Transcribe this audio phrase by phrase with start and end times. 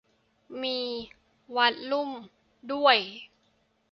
[0.61, 0.79] มี
[1.55, 2.11] วัดลุ่ม
[2.71, 2.99] ด้วย!